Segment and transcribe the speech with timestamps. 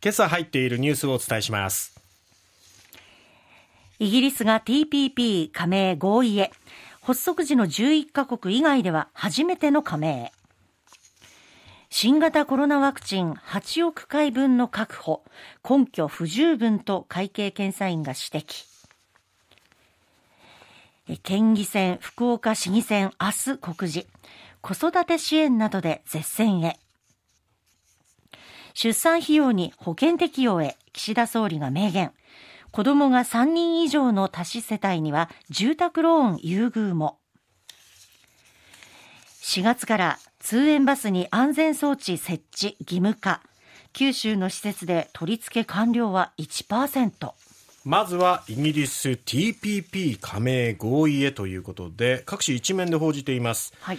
[0.00, 2.00] 今朝入っているニュースをお伝えします。
[3.98, 6.52] イギリスが TPP 加盟合意へ。
[7.02, 10.30] 発足時の11カ国以外では初めての加盟。
[11.90, 15.24] 新型コロナワクチン8億回分の確保。
[15.68, 18.66] 根拠不十分と会計検査院が指摘。
[21.24, 24.06] 県議選福岡市議選明日告示。
[24.60, 26.78] 子育て支援などで絶戦へ。
[28.80, 32.12] 出産費用に保険適用へ岸田総理が明言。
[32.70, 37.18] 子供が3人以上の多子世帯には住宅ローン優遇も。
[39.42, 43.42] 4月から通園バスに安全装置設置義務化。
[43.94, 47.32] 九州の施設で取り付け完了は1%
[47.84, 53.98] まずはイギリス TPP 加盟合意へということで各紙一面で報じています、はい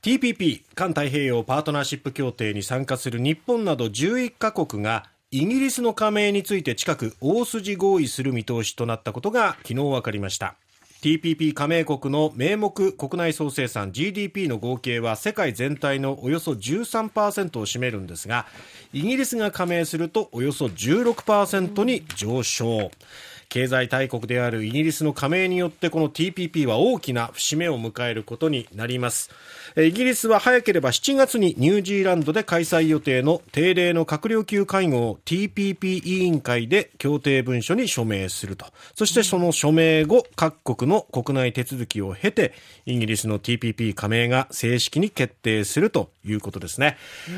[0.00, 10.54] TPP 環太平洋パートナーシップ協定に参加する日本など11カ国がイギリスの加盟について近く大筋合意する見通しとなったことが昨日分かりました。
[11.02, 18.46] TPP 加盟国の名目国内総生産 GDP の合計は世界全体のおよそ13%を占めるんですが
[18.92, 22.90] イギリスが加盟するとおよそ16%に上昇。
[23.48, 29.30] 経済大国であるイギリスの加盟によってこの TPP は大きな節目を迎えることになります
[29.76, 42.52] イギリスは早ければ7月にニュージーランドで開催予定の定例の閣僚級会合 TPP 委員会で協定文書に署名するとそしてその署名後各国の国内手続きを経て
[42.86, 46.96] イギリスの TPP 加盟が正式に決定するということですね。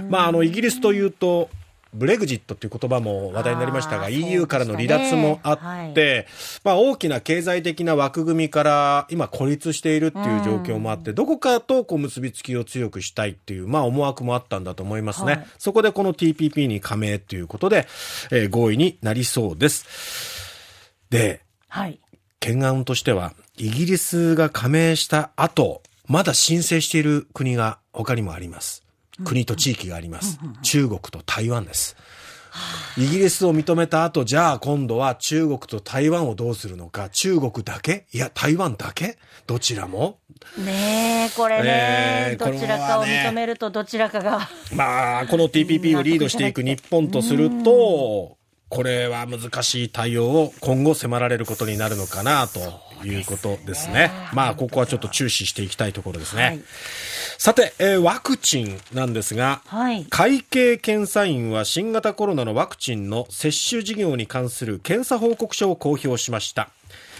[0.08, 1.50] まあ、あのイギリスというと
[1.92, 6.26] ブレグジットという言葉も話題になりましたが、EU からの離脱もあって、はい、
[6.64, 15.32] まあ大きな経済的な枠組みから今孤立しているっていう状況もあって、うん、どこかとこう結びつきを強くしたいっていう、まあ思惑もあったんだと思いますね。
[15.32, 17.88] はい、そこでこの TPP に加盟ということで、
[18.30, 19.86] えー、合意になりそうです。
[21.10, 21.98] で、はい。
[22.40, 28.82] 懸案としては、イギリスが加盟した後、まだ申請している国が他にもあります。
[29.24, 30.38] 国と地域があります。
[30.62, 31.96] 中国と台湾です。
[32.98, 37.08] イギリスを認めた後、じゃあ今度は中国と台湾をどうするのか。
[37.08, 38.06] 中国だけ？
[38.12, 39.18] いや、台湾だけ？
[39.46, 40.18] どちらも？
[40.58, 44.48] ねえ、これね、どちらかを認めるとどちらかが。
[44.74, 48.36] まあ、この TPP をリードしていく日本とすると、
[48.68, 52.60] これは難しい対応を今後迫られることになるのかなと
[53.04, 53.92] いうことですね。
[53.92, 56.42] すねまあ、ここはちょっと注視していきたいところですね。
[56.42, 56.60] はい、
[57.38, 66.70] さて、えー、ワクチンなんですが、はい、会計検査院は新型コロナのワクチンの接種事業に関する検査報告書を公表しました。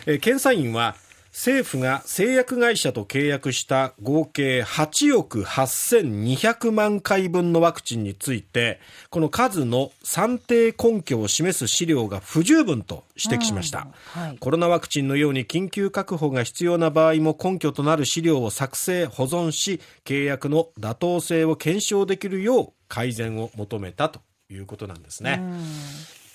[0.07, 0.97] えー、検査院は
[1.33, 8.81] 政府が製薬会社と契約した合計8億8200万回分のワクチンについて
[9.11, 13.87] この数の算定根拠を示す資料が不十分と指摘しました、
[14.17, 24.21] うんはい、コロナワクチンのように緊急確保が必要な場合も根拠となる資料を作成保存し契約の妥当性を検証できるよう改善を求めたと
[24.51, 25.65] いうことなんですね、うん、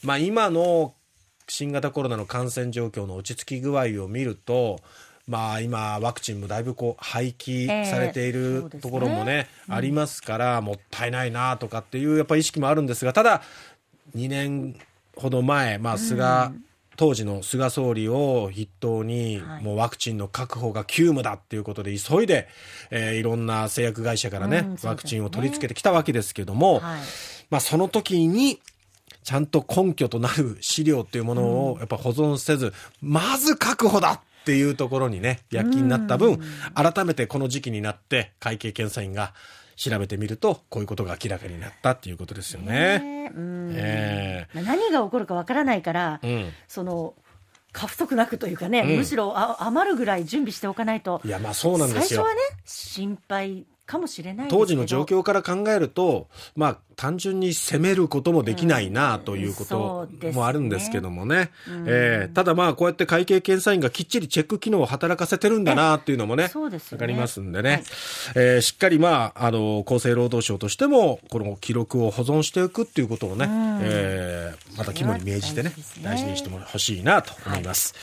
[0.04, 0.94] まあ、今の
[1.48, 4.80] 新型コロナの感染状況の落ち着き具合を見ると、
[5.28, 13.42] まあ、今、ワクチンもだいぶこう廃棄されているところもね、えーねありますから、もったいないなとかっていうやっぱ意識もあるんですが、ただ、
[14.16, 14.76] 2年
[15.16, 16.66] ほど前、まあ、菅、うん。
[16.98, 22.48] 当時の菅総理を筆頭に、もうワクチンの確保が急務だっていうことで急いで、
[22.90, 27.02] えー、いろんな製薬会社からね、うん、ワクチンを取り付けてきたわけですけども、はい、
[27.50, 28.62] まあその時に
[29.26, 36.40] ちゃんと根拠となる資料っていうものをやっぱ保存せず、まず確保だっていうところにね、躍起になった分、
[36.76, 39.34] 改めてこの時期になって会計検査院が
[39.76, 43.32] 調べてみると、こういうことが明らかになったっていうことですよね。
[43.74, 44.48] え。
[44.54, 47.16] ー、何が起こるかわからないから、うん、その、
[47.72, 52.22] 過不足なくというかね、うん、むしろあ余るぐらい準備しておかないと、いや、まあそうなんですよ。
[52.22, 61.52] 最初はね、心配かもしれない当時の状況から考えると、まあ、単純に攻めることもできないなということもあるんですけどもね。
[61.70, 67.70] うん、えー、ただまあ、こうやって会計検査院がきっちりチェック機能を働かせてるんだなっていうのもね、わ、ね、かりますんでね。
[67.70, 67.84] はい、
[68.36, 77.94] えー、しっかりまあ、あの、厚生労働省としても、この記録を保存していくっていうことをね、うん、えー、また肝に銘じてね、大事にしてほしいなと思います。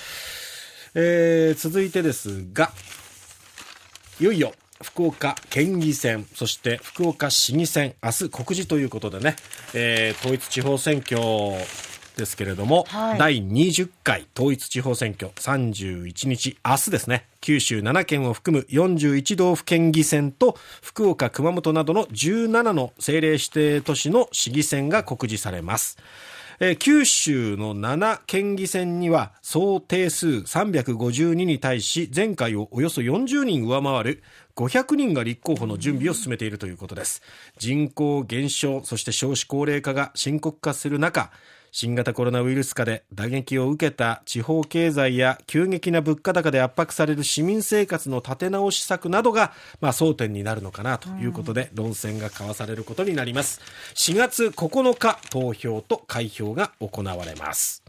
[0.95, 2.71] はい、えー、続いてですが、
[4.21, 4.53] いよいよ
[4.83, 9.37] 福岡県議選、そして福岡市議選、明日告示ということでね、
[9.75, 11.21] えー、統一地方選挙、
[12.17, 25.99] ですけれども、はい、第20回統一地方選挙31日、明日ですね、九州7県を含む41道府県議選と福岡、熊本などの17の政令指定都市の市議選が告示されます。
[26.61, 34.23] え、九州の7県議選には総定数352に対し前回をおよそ40人上回る
[34.57, 37.23] 500人が立候補の準備を進めているということです。
[37.59, 41.31] 人口減少そして少子高齢化が深刻化する中
[41.75, 53.63] 新型コロナウイルス化で打撃を受けた地方経済や急激な物価高で圧迫される市民生活の立て直し策などが、まあ、争点になるのかなということで、論戦が交わされることになります。
[53.95, 57.83] 4月9日投票と開票が行われます。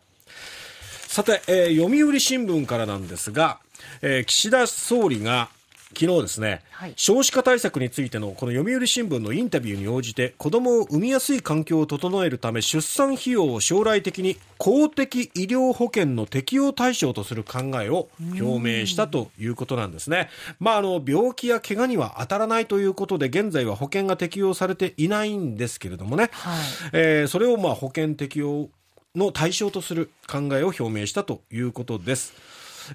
[1.07, 3.59] さて、えー、読売新聞からなんですが、
[4.01, 5.49] えー、岸田総理が
[5.97, 20.29] 昨日ですね、はい、少子化対策についてのこの読売新聞のインタビューに応じて子供を産みやすい環境を整えるため出産費用を将来的に公的医療保険の適用対象とする考えを表明したということなんですね。
[20.59, 26.59] まあ、あの病気や怪我には当たらないということで現在は保険が適用されていないんですけれどもね、はい、
[26.93, 28.69] えー、それをまあ保険適用
[29.15, 32.33] の対象とする考えを表明したということです。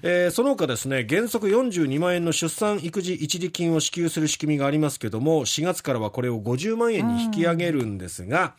[0.01, 8.55] えー、その他ですね原則42万円の出産育児一時金を支給する仕組みがありますけども4月からはこれを50万円に引き上げるんですが、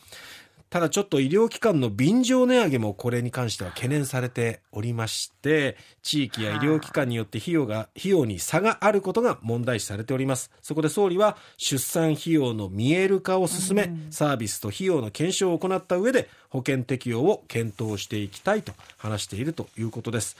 [0.70, 10.52] ただちょっと医療機関の便乗値上げもこれに関しては懸念されておりまして、地域や医療機関によって費用が、費用に差があることが問題視されております。
[10.62, 20.36] そこで総理は出産費用の見える化を進め、サービスと費用の検証を行った上で保険適用を検討していきたいと話しているということです。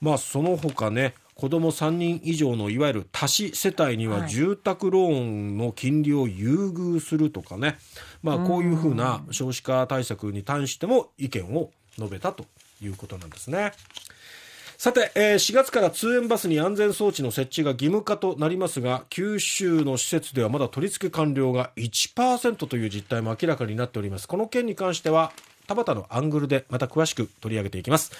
[0.00, 7.76] まあその他ね、子ども3人以上のいわゆる多子世帯には住宅ローンの金利を優遇するとかね、
[8.22, 12.46] まあ、こういうふうな少子化対策に対しても意見を述べたと
[12.80, 13.72] いうことなんですね。
[14.76, 24.28] さて、えー、4月から通園バスに安全装置の設置が義務化となりますが、九州の施設ではまだ取り付け完了が1%という実態も明らかになっております。
[24.28, 25.32] この件に関しては、
[25.66, 28.12] 田畑のアングルでまた詳しく取り上げていきます。